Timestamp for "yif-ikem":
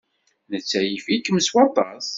0.83-1.37